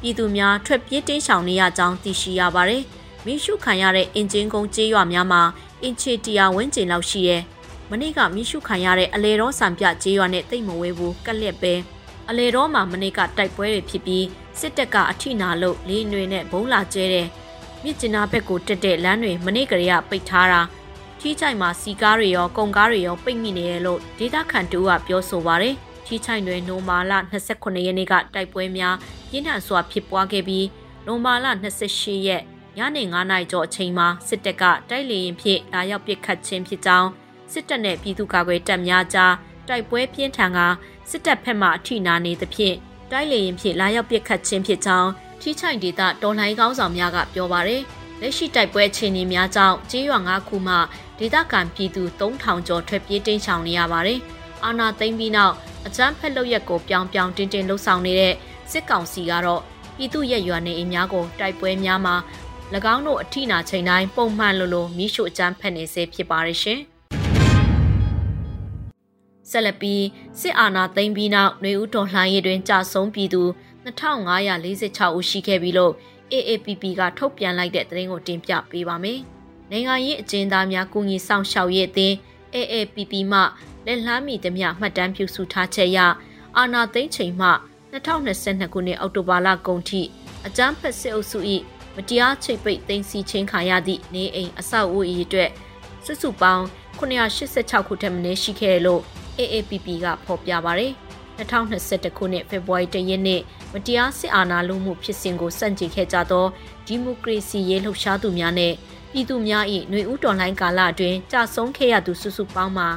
[0.00, 2.84] ပြည်သူများထွက်ပြေးတင်းရှောင်နေရကြောင်းသိရှိရပါတယ်။
[3.26, 5.42] မိရှုခံရတဲ့အင်ဂျင်ကုန်းကျေးရွာများမှာ
[5.84, 7.38] အင်ချေတရာဝန်းကျင်လောက်ရှိရဲ
[7.90, 11.74] မနေ့ကမိရှုခံရတဲ့အလေရောစံပြကျေးရွာနဲ့တိတ်မဝဲဘူးကက်လက်ပဲ
[12.28, 14.24] အလေတော့မှာမနေ့ကတိုက်ပွဲတွေဖြစ်ပြီး
[14.60, 17.26] စစ်တပ်ကအထိနာလို့လေးနွေနဲ့ဘုံလာကျဲတဲ့
[17.84, 20.60] မြစ်ကျနာဘက်ကိုတက်တဲ့လမ်းတွေမနေ့ကလေးကပိတ်ထားတာ
[21.20, 25.74] ထီးချိုင်မှာစီကားတွေရောကုန်ကားတွေရောပိတ်မိနေရလို့ဒေတာခန်တူကပြောဆိုပါတယ်
[26.06, 28.94] ထီးချိုင်တွင်နိုမာလာ29ရက်နေ့ကတိုက်ပွဲများ
[29.30, 30.66] ပြင်းထန်စွာဖြစ်ပွားခဲ့ပြီး
[31.06, 32.42] နိုမာလာ28ရက်
[32.78, 37.08] ညနေ9နာရီကျော်အချိန်မှာစစ်တပ်ကတိုက်လေရင်ဖြင့်လာရောက်ပစ်ခတ်ခြင်းဖြစ်ကြောင်း
[37.52, 39.34] စစ်တပ်နဲ့ပြည်သူ့ကာကွယ်တပ်များကြား
[39.68, 40.58] တိုက်ပွဲပြင်းထန်က
[41.10, 42.76] စစ်တပ်ဖက်မှအထိနာနေသဖြင့်
[43.10, 47.82] တိုက်လေရင်ဖြင့်လာရောက်ပစ်ခတ်ခြင်းဖြစ်ကြောင်းထိချိုင်ဒေသတော်လှန်ရေးကောင်းဆောင်များကပြောပါရယ်
[48.20, 50.74] လက်ရှိတိုက်ပွဲအခြေအနေများကြောင့်ကျေးရွာ၅ခုမှ
[51.18, 54.18] ဒေသခံပြည်သူ3000ကျော်ထွက်ပြေးတိမ်းရှောင်နေရပါတယ်။
[54.64, 55.54] အာနာသိမ့်ပြီးနောက်
[55.86, 58.34] အကြမ်းဖက်လုပ်ရက်ကိုပြောင်းပြောင်းတင်းတင်းလှုပ်ဆောင်နေတဲ့
[58.70, 59.62] စစ်ကောင်စီကတော့
[59.96, 62.14] ပြည်သူရဲ့ရွာနေအိမ်များကိုတိုက်ပွဲများမှာ၎
[62.94, 66.80] င်းတို့အထိနာချိန်တိုင်းပုံမှန်လိုလိုမိရှုအကြမ်းဖက်နေစေဖြစ်ပါရရှင်။
[69.50, 70.04] ဆက်လက်ပြီး
[70.40, 73.42] စစ်အာဏာသိမ်းပြီးနောက်နှွေဦးတော်လှန်ရေးတွင်ကြာဆုံးပြည်သူ
[73.84, 75.92] 2546ဦးရှိခဲ့ပြီလို့
[76.32, 79.20] AAPP ကထုတ်ပြန်လိုက်တဲ့သတင်းကိုတင်ပြပေးပါမယ်။
[79.70, 82.14] နိုင်ငံရေးအကျဉ်းသားများကူညီဆောင်ရှောက်ရေးအသင်း
[82.54, 83.40] AAPP မှ
[83.86, 85.98] လက်လှမ်းမီသမျှမှတ်တမ်းပြုစုထားချက်အရ
[86.56, 87.48] အာဏာသိမ်းချိန်မှ
[87.92, 90.02] 2022ခုနှစ်အောက်တိုဘာလကုန်ထိ
[90.46, 91.38] အကြမ်းဖက်စစ်အုပ်စု၏
[91.96, 95.50] မတရားချိတ်ပိတ်သိမ်းဆီးခြင်းခံရသည့်နေအိမ်အဆောက်အဦ၏အတွက်
[96.04, 96.64] စုစုပေါင်း
[96.98, 99.02] 986ခုထက်မနည်းရှိခဲ့လို့
[99.38, 100.92] AAPP ကဖော်ပြပါရယ်
[101.38, 103.40] 2021ခုနှစ်ဖေဖော်ဝါရီလရက်နေ့
[103.72, 106.46] မတရားစစ်အာဏာလုမှုဖြစ်စဉ်ကိုစန့်ကျင်ခဲ့ကြသော
[106.86, 108.72] ဒီမိုကရေစီရေးလှုပ်ရှားသူများနဲ့
[109.12, 112.88] ပြည်သူများ၏ຫນွေဦးတော်လှန်ကာလအတွင်းကြာဆုံးခဲ့ရသူစုစုပေါင်းမှာ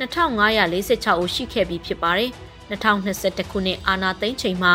[0.00, 2.30] 2546ဦးရှိခဲ့ပြီးဖြစ်ပါတယ်
[2.70, 4.74] 2021ခုနှစ်အာဏာသိမ်းချိန်မှာ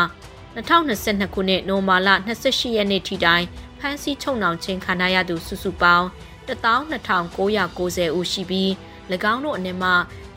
[0.56, 2.08] 2022ခုနှစ်နိုမာလ
[2.42, 3.44] 28ရက်နေ့ထိတိုင်
[3.78, 6.06] ဖမ်းဆီးချုပ်နှောင်ခြင်းခံရသူစုစုပေါင်း
[6.48, 8.70] 12990ဦးရှိပြီး၎
[9.32, 9.94] င်းတို့အနေမှာ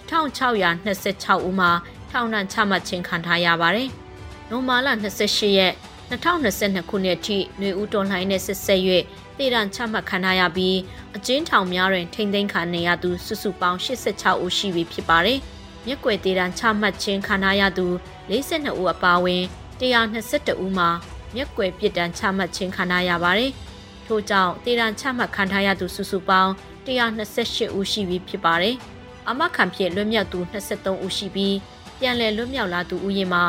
[0.10, 1.72] 1626ဦးမှာ
[2.10, 3.90] ထောင်ဒဏ်ချမှတ်ခြင်းခံထားရပါတယ်။
[4.50, 5.74] နိုမာလာ28ရက်
[6.12, 8.82] 2022ခုနှစ်ထိຫນွေဦးတော်လှန်ရေးဆက်ဆက်၍
[9.38, 10.78] တည်တံချမှတ်ခံထားရပြီး
[11.16, 15.40] အကျဉ်းထောင်များတွင်ထိမ့်သိမ်းခံနေရသူစုစုပေါင်း86ဦးရှိပြီဖြစ်ပါတယ်။
[15.86, 17.88] မြက်ွယ်တည်တံချမှတ်ခြင်းခံထားရသူ
[18.30, 19.44] 42ဦးအပါအဝင်
[19.84, 20.90] 122ဦးမှာ
[21.36, 23.52] မြက်ွယ်ပြစ်ဒဏ်ချမှတ်ခြင်းခံထားရပါတယ်။
[24.06, 26.52] ထို့ကြောင့်တည်တံချမှတ်ခံထားရသူစုစုပေါင်း
[26.86, 28.76] 128ဦးရှိပြီဖြစ်ပါတယ်။
[29.30, 31.56] အမခံဖြင့်လွတ်မြောက်သူ23ဦးရှိပြီး
[32.00, 33.44] ပြန်လည်လွတ်မြောက်လာသူဦးရေမှာ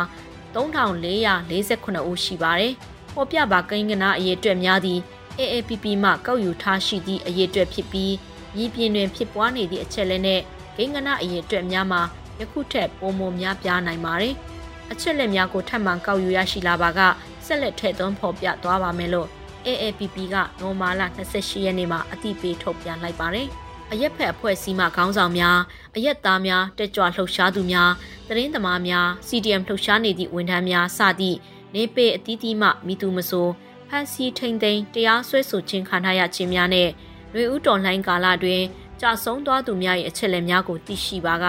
[0.54, 2.72] 3448ဦးရှိပါတယ်။
[3.12, 5.00] ဟောပြပါကိန်းကနာအရေးအတွက်များသည့်
[5.38, 8.12] AAPP မှကောက်ယူထားရှိသည့်အရေးအတွက်ဖြစ်ပြီး
[8.56, 10.40] မြေပြင်တွင်ဖြစ်ပွားနေသည့်အချက်လက်နဲ့
[10.76, 12.02] ကိန်းကနာအရေးအတွက်များမှာ
[12.40, 14.34] ယခုထက်ပိုမိုများပြားနိုင်ပါတယ်။
[14.92, 17.00] အချက်လက်များကိုထပ်မံကောက်ယူရရှိလာပါက
[17.46, 19.28] ဆက်လက်ထည့်သွင်းဖော်ပြသွားပါမယ်လို့
[19.66, 23.48] AAPP ကနိုမာလာ28ရက်နေ့မှာအတိပေးထုတ်ပြန်လိုက်ပါတယ်။
[23.92, 25.58] အရက်ဖက်အဖွဲ့အစည်းမှခေါင်းဆောင်များ
[25.96, 27.90] အရက်သားများတက်ကြွလှုပ်ရှားသူများ
[28.28, 31.38] သတင်းသမားများ CDM လှုပ်ရှားနေသည့်ဝန်ထမ်းများစသည့်
[31.74, 33.48] နေပေအသီးသီးမှမိသူမဆို
[33.88, 36.88] ဖန်စီထိန်သိမ်းတရားစွဲဆိုခြင်းခံထားရခြင်းများနဲ့
[37.34, 38.62] လူဦးတော်လှိုင်းကာလတွင်
[39.00, 41.46] ကြာဆုံးသွားသူများ၏အချက်အလက်များကိုသိရှိပါက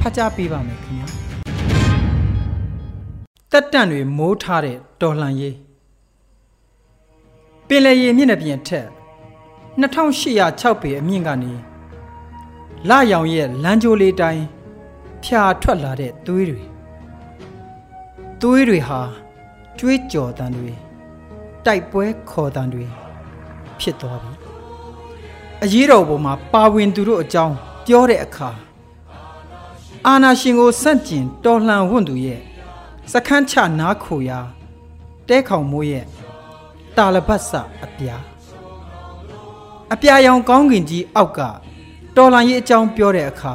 [0.01, 1.28] ဖတ်ကြားပေးပါမယ်ခင်ဗျာ
[3.53, 5.55] တက်တန်တွေမိုးထားတဲ့တော်လှန်ရေး
[7.67, 8.87] ပင်လယ်ရေမျက်နှာပြင်ထက်
[9.81, 11.53] 2806ပေအမြင့်ကနေ
[12.89, 14.43] လရောင်ရဲ့လမ်းကြိုးလေးတိုင်း
[15.23, 16.61] ဖြာထွက်လာတဲ့သွေးတွေ
[18.41, 19.01] သွေးတွေဟာ
[19.79, 20.71] ကြွေးကြော်တန်တွေ
[21.65, 22.85] တိုက်ပွဲခေါ်တန်တွေ
[23.79, 24.33] ဖြစ်သွားပြီ
[25.63, 28.49] အရေးတော်ပေါ်မှာပါဝင်သူတို့အကြောင်းပြောတဲ့အခါ
[30.07, 32.41] အာနာရှင်ကိုစန့်ကျင်တော်လှန်ဝွင့်သူရဲ့
[33.11, 34.39] စခန်းချနားခိုရာ
[35.27, 36.05] တဲခေါင်မိုးရဲ့
[36.95, 37.51] တာလပတ်စ
[37.83, 38.15] အပြာ
[39.93, 41.39] အပြာရောင်ကောင်းကင်ကြီးအောက်က
[42.15, 43.53] တော်လန်ရေးအကြောင်းပြောတဲ့အခါ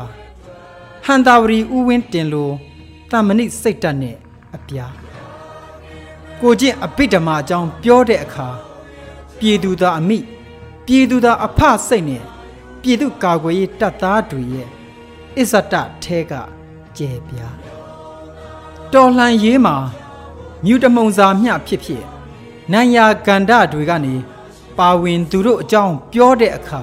[1.05, 2.51] ဟန်တာဝရီဥဝင်းတင်လို
[3.11, 4.17] တမဏိစိတ်တက်နဲ့
[4.57, 4.87] အပြာ
[6.41, 8.49] ကိုကျင့်အဘိဓမ္မာအကြောင်းပြောတဲ့အခါ
[9.39, 10.19] ပြည်သူသားအမိ
[10.87, 12.23] ပြည်သူသားအဖစိတ်နဲ့
[12.83, 14.69] ပြည်သူကာကွယ်ရေးတပ်သားတွေရဲ့
[15.39, 16.33] အစ္ဆတထဲက
[16.97, 17.64] ကျဲပြား
[18.93, 19.77] တော်လှန်ရေးမှာ
[20.65, 22.05] မြူတမုံစာမျှဖြစ်ဖြစ်
[22.73, 24.15] နိုင်ယာကန္ဒတွေကနေ
[24.79, 26.83] ပါဝင်သူတို့အကြောင်းပြောတဲ့အခါ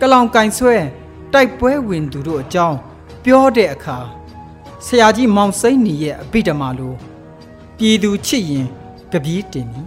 [0.00, 0.76] ကလောင်ကင်ဆွဲ
[1.32, 2.76] တိုက်ပွဲဝင်သူတို့အကြောင်း
[3.24, 3.98] ပြောတဲ့အခါ
[4.86, 6.94] ဆရာကြီးမောင်စိမ့်နီရဲ့အဘိဓမ္မာလို
[7.78, 8.66] ပြည်သူချစ်ရင်
[9.10, 9.82] ကြပြည့်တင်ပြီ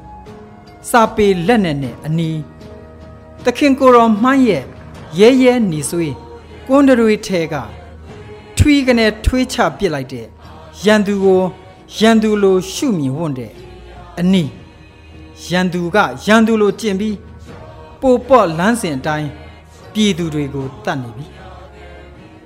[0.90, 2.40] စာပေလက်နဲ့နဲ့အနီး
[3.44, 4.64] သခင်ကိုရောမှန်းရဲ့
[5.20, 6.16] ရဲရဲနေဆွေး
[6.68, 7.56] ကွန်းတွေထဲက
[8.58, 10.28] ထွီးကနေထွေးချပစ်လိုက်တဲ့
[10.82, 11.42] ရန်သူကို
[11.98, 13.52] ရန်သူလိုရှုမြင်ဝွန့်တဲ့
[14.20, 14.50] အနီး
[15.50, 17.18] ရန်သူကရန်သူလိုကျင့်ပြီး
[18.02, 19.30] ပိုပေါ့လမ်းစဉ်အတိုင်း
[19.94, 21.26] ပြည်သူတွေကိုတတ်နေပြီ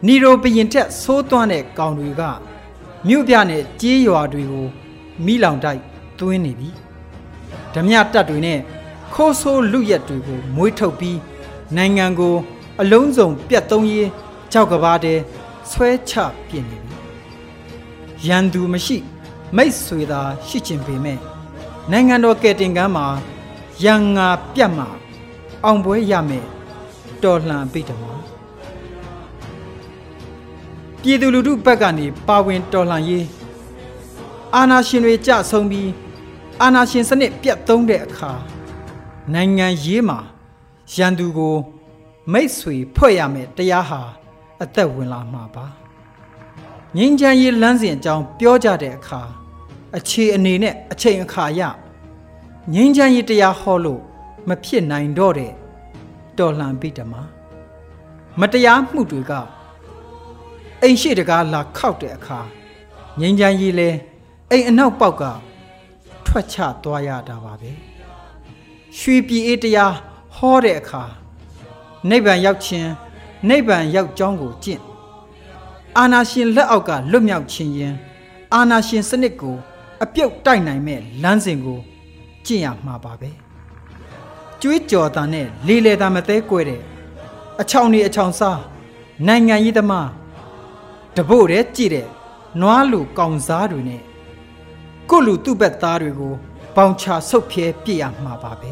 [0.05, 2.21] နီရိုဘရင်ထက်ဆိုးသွမ်းတဲ့ကောင်တွေက
[3.07, 4.67] မြို့ပြနဲ့ကြေးရွာတွေကို
[5.25, 5.81] မိလောင်တိုက်
[6.19, 6.69] သွင်းနေပြီ
[7.73, 8.59] ဓမြတက်တွေနဲ့
[9.13, 11.19] ခိုးဆိုးလူရက်တွေကိုမွေးထုတ်ပြီး
[11.75, 12.35] နိုင်ငံကို
[12.81, 14.09] အလုံးစုံပြတ်သုံးရေး
[14.51, 15.19] ကြောက်ကဘာတဲ့
[15.71, 16.13] ဆွဲချ
[16.47, 16.86] ပြင်နေပြီ
[18.25, 18.97] ရန်သူမရှိ
[19.55, 21.19] မိတ်ဆွေသာရှိချင်ပေမဲ့
[21.91, 23.07] နိုင်ငံတော်ကယ်တင်ကမ်းမှာ
[23.83, 24.87] ရန်ငါပြတ်မှာ
[25.63, 26.45] အောင်ပွဲရမယ်
[27.23, 28.17] တော်လှန်ပိတမော
[31.01, 33.25] ပြည်သူလူထုဘက်ကနေပါဝင်တော်လှန်ရေး
[34.55, 35.91] အာဏာရှင်တွေကြဆုံးပြီး
[36.61, 38.31] အာဏာရှင်စနစ်ပြတ်သုံးတဲ့အခါ
[39.33, 40.19] နိုင်ငံရေးမှာ
[40.95, 41.55] ရန်သူကို
[42.33, 44.01] မိတ်ဆွေဖွဲ့ရမယ်တရားဟာ
[44.63, 45.65] အသက်ဝင်လာမှာပါ
[46.95, 49.21] ငင်းချမ်းရေးလမ်းစဉ်အကြောင်းပြောကြတဲ့အခါ
[49.97, 51.61] အခြေအနေနဲ့အချိန်အခါရ
[52.73, 54.01] ငင်းချမ်းရေးတရားဟောလို့
[54.47, 55.53] မဖြစ်နိုင်တော့တဲ့
[56.37, 57.13] တော်လှန်ပိတမ
[58.39, 59.31] မတရားမှုတွေက
[60.81, 62.39] အိမ်ရှိတကားလာခောက်တဲ့အခါ
[63.19, 63.89] ငင်းချမ်းရေးလဲ
[64.51, 65.23] အိမ်အနောက်ပေါက်က
[66.25, 67.71] ထွက်ချသွားရတာပါပဲ
[68.97, 69.93] ရွှေပြည်အေးတရား
[70.35, 71.03] ဟောတဲ့အခါ
[72.09, 72.89] နိဗ္ဗာန်ရောက်ခြင်း
[73.49, 74.81] နိဗ္ဗာန်ရောက်ကြောင်းကိုကျင့်
[75.99, 77.95] အာနာရှင်လက်အောက်ကလွတ်မြောက်ခြင်းရင်
[78.53, 79.55] အာနာရှင်စနစ်ကို
[80.03, 81.79] အပြုတ်တိုက်နိုင်မဲ့လမ်းစဉ်ကို
[82.45, 83.31] ကျင့်ရမှာပါပဲ
[84.61, 86.81] ကျွေးကြော်တာနဲ့လေလေတာမသေးကွဲတဲ့
[87.61, 88.61] အချောင်နေအချောင်စား
[89.27, 90.09] နိုင်ငံရေးသမား
[91.15, 92.07] တပို့တဲ့ကြည့်တဲ့
[92.61, 94.01] နွားလူကောင်စားတွေနဲ့
[95.09, 96.33] ကိုလူသူ့ဘက်သားတွေကို
[96.75, 98.71] ပေါင်ချဆုတ်ဖြဲပြစ်ရမှာပါပဲ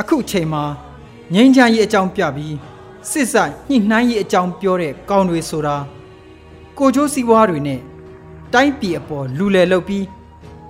[0.00, 0.64] အခုချိန်မှာ
[1.34, 2.54] ငိမ့်ချမ်းရေးအကြောင်းပြပြီး
[3.10, 5.76] စစ်ဆိုင်ညှိနှိုင်းရေးအကြောင်းပြောတဲ့ကောင်းတွေဆိုတာ
[6.78, 7.80] ကိုကျိုးစည်းဝါးတွေနဲ့
[8.54, 10.06] တိုင်းပြည်အပေါ်လူလယ်လုပ်ပြီး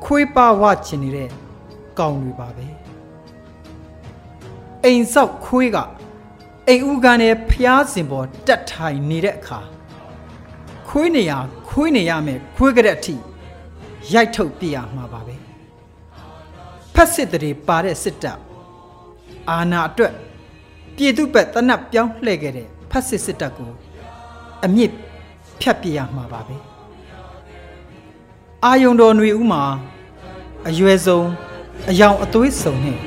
[0.04, 1.28] ခွေးပါဝချင်နေတဲ့
[1.98, 2.66] ကောင်းတွေပါပဲ
[4.84, 5.78] အိမ်ဆောက်ခွေးက
[6.68, 9.60] အိမ်ဦးကန်နဲ့ဖျားစင်ပေါ်တက်ထိုင်နေတဲ့အခါ
[10.88, 11.32] ခွေးနေရ
[11.68, 13.16] ခွေးနေရမယ်ခွေးကြတဲ့အထိ
[14.12, 15.36] ရိုက်ထုတ်ပြရမှာပါပဲ
[16.94, 18.38] ဖက်စစ်တွေပါတဲ့စစ်တပ်
[19.50, 20.14] အာနာအတွက်
[20.96, 23.70] ပြည်သူ့ဘက်တနတ်ပြောင်းလှည့်ခဲ့တဲ့ဖက်စစ်စစ်တပ်ကို
[24.64, 24.92] အမြင့်
[25.60, 26.56] ဖြတ်ပြရမှာပါပဲ
[28.64, 29.62] အာယုံတော်ຫນွေဦးမှာ
[30.68, 31.28] အရွယ်ဆုံး
[31.90, 32.98] အယောင်အသွေးစုံနဲ့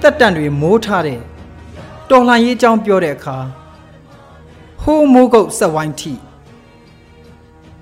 [0.00, 1.20] တက်တန်တွေမိုးထားတဲ့
[2.10, 3.36] တော်လှန်ရေးအကြောင်းပြောတဲ့အခါ
[4.82, 6.12] ဟိုးမိုးကုတ်ဆက်ဝိုင်းထိ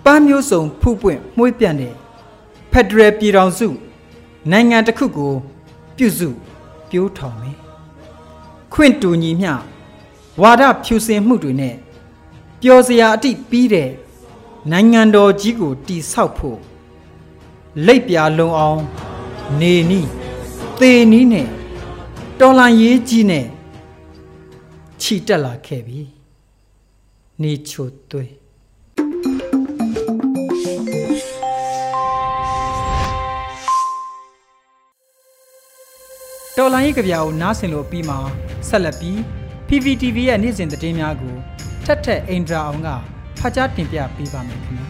[0.04, 1.94] ပန်းမျိုးစုံဖူးပွင့်မှုေးပြန့်တဲ့
[2.72, 3.68] ဖက်ဒရယ်ပြည်ထောင်စု
[4.50, 5.32] နိုင်ငံတစ်ခုကို
[5.96, 6.28] ပြုစု
[6.90, 7.65] ပြိုးထောင်မယ်
[8.78, 9.52] ခွင့်တူညီမျှ
[10.42, 11.76] ဝါဒဖြူစင်မှုတွေနဲ့
[12.60, 13.90] ပျော်စရာအတိပြီးတဲ့
[14.70, 16.58] နိုင်ငံတော်ကြီးကိုတိဆောက်ဖို့
[17.86, 18.80] လိပ်ပြာလုံအောင်
[19.60, 20.08] နေနီး
[20.78, 21.48] သေနီးနဲ့
[22.40, 23.46] တော်လန်ရေးကြီးနဲ့
[25.00, 26.00] ခြိတက်လာခဲ့ပြီ
[27.42, 28.35] နေချိုသွေး
[36.60, 38.16] တော်လိုင်းရေးကြပြာကိုနားဆင်လို့ပြီးမှ
[38.68, 39.16] ဆက်လက်ပြီး
[39.68, 41.34] PVTV ရဲ့နေ့စဉ်သတင်းများကို
[41.84, 42.88] ထက်ထက်အင်ဒရာအောင်က
[43.40, 44.86] ဖတ်ကြားတင်ပြပေးပါမယ်ခင်ဗျာ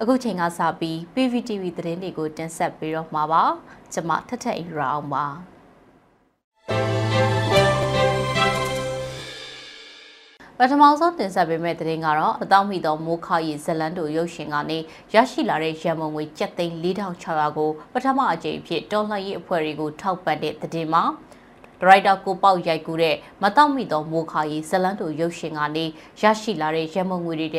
[0.00, 3.44] အခုချိန်ကစပြီး PVTV သတင်းတွေကိုတင်ဆက်ပေးတော့မှာပါ
[3.92, 5.26] ကျွန်မထက်ထက်အင်ဒရာအောင်ပါ
[10.58, 14.78] ပထမဆုံးတင်ဆက်ပေးမယ့်သတင်းကတော့အတောက်မိသောမိုးခါရီဇလန်တို့ရုပ်ရှင်ကနေ
[15.14, 21.02] ရရှိလာတဲ့ရန်မုံငွေကျပ်သိန်း4600ကိုပထမအကြိမ်အဖြစ်တော်လှန်ရေးအဖွဲ့တွေကိုထောက်ပံ့တဲ့သတင်းမှာ
[21.82, 25.84] ဒရိုက်တာကိုပေါက်ရိုက်ကူးတဲ့မတောက်မိသောမိုးခါရီဇလန်တို့ရုပ်ရှင်ကနေ
[26.20, 27.58] ရရှိလာတဲ့ရမုံငွေတွေက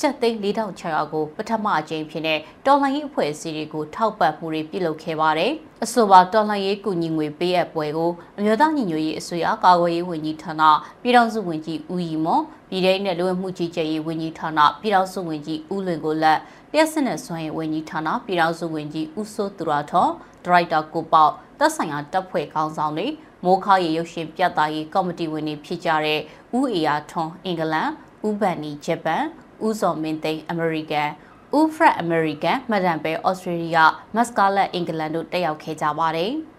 [0.00, 5.52] ကျပ်သိန်း4600ကိုပထမအကြိမ်ဖြစ်တဲ့တော်လှန်ရေးအဖွဲ့အစည်းတွေကိုထောက်ပံ့မှုတွေပြုလုပ်ခဲ့ပါတယ်။
[5.84, 10.62] အဆိုပါတော်လှန်ရေးကူညီငွေပေးအပ်ပွဲကိုအမျိုးသားညီညွတ်ရေးအစိုးရကာကွယ်ရေးဝန်ကြီးဌာန
[11.02, 16.38] ပြည်ထောင်စုဝန်ကြီးဦးရီမွန်ပြည်ထောင်နဲ့လူဝင်မှုကြီးကြပ်ရေးဝန်ကြီးဌာနပြည်ထောင်စုဝန်ကြီးဦးလွင်ကိုလက်
[16.72, 20.10] လျှက်စစ်နဲ့စွမ်းရည်ဝန်ကြီးဌာနပြည်ထောင်စုဝန်ကြီးဦးစိုးသူရထော်
[20.44, 23.06] ဒရိုက်တာကိုပေါက်သက်ဆိုင်ရာတပ်ဖွဲ့ခေါင်းဆောင်တွေ
[23.44, 26.20] မိုးခါရီရုပ်ရှင်ပြသရေးကော်မတီဝင်တွေဖြစ်ကြတဲ့
[26.56, 27.90] ဦးအေယာထွန်းအင်္ဂလန်
[28.26, 29.24] ဦးဗန်နီဂျပန်
[29.66, 31.10] ဦးစောမင်းသိန်းအမေရိကန်
[31.58, 33.78] ဦးဖရက်အမေရိကန်မဒန်ပဲဩစတြေးလျ
[34.14, 36.32] မတ်စကာလက်အင်္ဂလန်တို့တက်ရောက်ခဲ့ကြပါတယ်။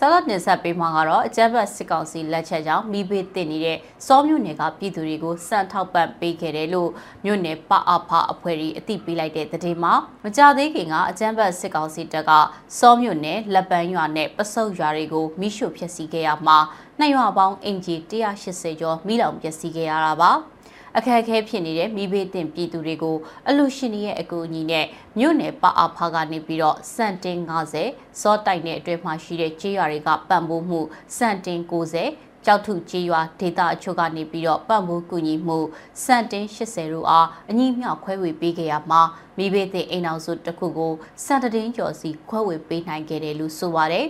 [0.00, 6.90] ဆလတ်နေဆက်ပေးမှာကတော့အကြမ်းဖက်စစ်ကောင်စီလက်ချက်ကြောင့်မိဘေးတင်နေတဲ့စောမြို့နယ်ကပြည်သူတွေကိုစံထောက်ပံ့ပေးခဲ့တယ်လို့
[7.24, 12.30] မြို့နယ်ပအဖအဖွဲ့ကြီးအသိပေးလိုက်တဲ့သတင်းမှာမကြသေးခင်ကအကြမ်းဖက်စစ်ကောင်စီတပ်က
[12.78, 16.58] စောမြို့နယ်လက်ပန်းရွာနဲ့ပစုတ်ရွာတွေကိုမိရှုဖျက်ဆီးခဲ့ရမှာ
[16.98, 17.96] နှစ်ရွာပေါင်းအင်ဂျီ
[18.38, 20.32] 180ကျော်မိလောင်ပျက်စီးခဲ့ရတာပါ။
[20.98, 23.16] အခက်အခဲဖြစ်နေတဲ့မိဘေးတင်ပြည်သူတွေကို
[23.48, 24.86] အလူရှင်ရဲ့အကူအညီနဲ့
[25.18, 27.38] မြို့နယ်ပအားဖာကနေပြီးတော့စန်တင်
[27.80, 30.80] 90စောတိုက်နယ်အတွင်းမှာရှိတဲ့ကြေးရွာတွေကပံ့ပိုးမှု
[31.16, 35.58] စန်တင်90ကြောက်ထုကြေးရွာဒေတာအချို့ကနေပြီးတော့ပံ့ပိုးကူညီမှု
[36.04, 39.00] စန်တင်80တို့အားအညီမျှခွဲဝေပေးခဲ့ရမှာ
[39.38, 40.92] မိဘေးတင်အိမ်အောင်စုတစ်ခုကို
[41.24, 44.06] စန်တတင်းကျော်စီခွဲဝေပေးနိုင်ခဲ့တယ်လို့ဆိုပါတယ်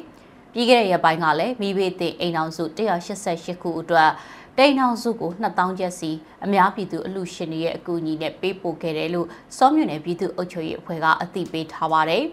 [0.52, 4.10] ပြီးခဲ့တဲ့ရက်ပိုင်းကလည်းမိဘေးတင်အိမ်အောင်စု188ခုအတွက်
[4.60, 6.10] တိန်အောင်စုကို2000ကျပ်စီ
[6.44, 12.24] အများပြည်သူအလူရှင်တွေရဲ့အကူအညီနဲ့ပေးပို့ခဲ့တယ်လို့စောမြနယ်ပြည်သူ့အုပ်ချုပ်ရေးအဖွဲ့ကအသိပေးထားပါတယ်။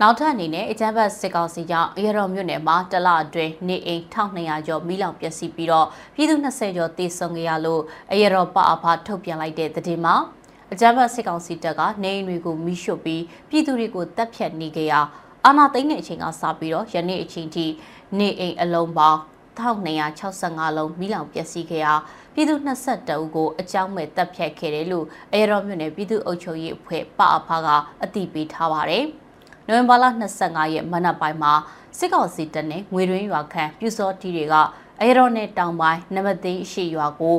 [0.00, 10.16] နောက်ထပ်အနေနဲ့အကြမ်းဖက်စစ်ကောင်စီကြောင့်ရတော်မြို့နယ်မှာတလအတွင်းနေအိမ်1200ကျော်မိလောင်ပျက်စီးပြီးတော့ပြည်သူ20ကျော်တေဆုံးခဲ့ရလို့အရတော်ပအဖထုတ်ပြန်လိုက်တဲ့သတင်းမှာ
[10.72, 15.00] အကြမ်းဖက်စစ်ကောင်စီတပ်ကနေအိမ်တွေကိုမိရှို့ပြီးပြည်သူတွေကိုတပ်ဖြတ်နေကြရာ
[15.46, 17.66] အာဏာသိမ်းတဲ့အချိန်ကစပြီးတော့ယနေ့အချိန်ထိ
[18.18, 19.20] နေအိမ်အလုံးပေါင်း
[19.58, 21.94] 1265လုံးမိလောင်ပျက်စီးခဲ့ရာ
[22.34, 27.68] ပြည်သူ22ဦးကိုအကြောင်းမဲ့တပ်ဖြတ်ခဲ့တယ်လို့အရတော်မြို့နယ်ပြည်သူ့အုပ်ချုပ်ရေးအဖွဲ့ပအဖက
[28.02, 29.04] အတည်ပြုထားပါတယ်။
[29.66, 30.04] နိုဝင်ဘာလ
[30.38, 31.52] 25ရက်မနက်ပိုင်းမှာ
[31.98, 34.54] စစ်ကောင်စီတပ်နဲ့ငွေရင်းရွာခန့်ပြူစောတီတွေက
[35.00, 37.36] အရတော်နယ်တောင်ပိုင်းနမသိရှိရွာကို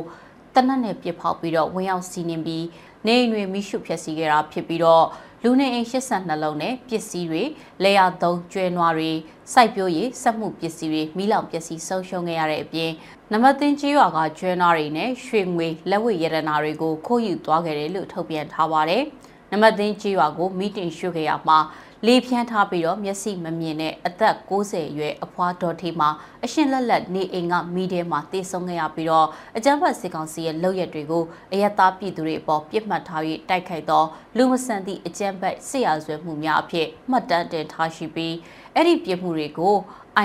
[0.53, 2.65] တနက်နဲ့ပြစ်ဖောက်ပြီးတော့ဝင်ရောက်စီးနင်းပြီး
[3.05, 5.05] နေအိမ်တွေမိရှုဖျက်ဆီးခဲ့တာဖြစ်ပြီးတော့
[5.43, 7.43] လူနေအိမ်82လုံးနဲ့ပစ္စည်းတွေ
[7.83, 9.11] လေယာသုံးကျွဲနွားတွေ
[9.53, 12.91] စိုက်ပျိုးရေးစက်မှုပစ္စည်းတွေမိလောင်ပစ္စည်းဆုံးရှုံးခဲ့ရတဲ့အပြင်
[13.31, 19.03] နမသိန်းကြီးရွာကကျွဲနွားတွေနဲ့ရွှေငွေလက်ဝတ်ရတနာတွေကိုခိုးယူသွားခဲ့တယ်လို့ထုတ်ပြန်ထားပါတယ်။
[19.51, 21.57] နမသိန်းကြီးရွာကိုမီတင်ရွှေ့ခဲ့ရမှာ
[22.05, 26.09] လေဖြန်းထားပြီးတော့မျက်စိမမြင်တဲ့အသက်60အရွယ်အဖွားဒေါ်ထေးမှာ
[26.45, 34.03] အရှင်လက်လက်နေအိမ်ကမိထဲမှာတေဆုံးခဲ့ရပြီးတော့အကြမ်းဖက်စစ်ကောင်စီရဲ့လုပ်ရက်တွေကိုအယက်သားပြည်သူတွေအပေါ်ပြစ်မှတ်ထားပြီးတိုက်ခိုက်သော
[34.37, 38.35] လူမဆန်သည့်အကြမ်းဖက်စစ်ရာဇဝဲမှုများအဖြစ်မှတ်တမ်းတင်ထားရှိပြီး
[38.75, 39.75] အဲ့ဒီပြစ်မှုတွေကို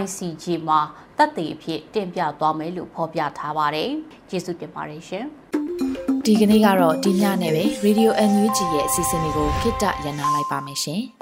[0.02, 0.80] ICJ မှာ
[1.18, 3.90] တပ်တည်အဖြစ်တင်ပြသွားမယ်လို့ဖော်ပြထားပါတယ်။
[4.30, 5.24] ကျေးဇူးတင်ပါတယ်ရှင်။
[6.24, 11.02] ဒီကနေ့ကတော့ဒီညနဲ့ပဲ Radio NUG ရဲ့အစီအစဉ်လေးကိုခਿੱတရနာလိုက်ပါမယ်ရှင်။